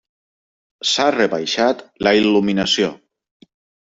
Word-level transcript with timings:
S'ha 0.91 1.05
rebaixat 1.15 1.83
la 2.07 2.13
il·luminació. 2.21 2.89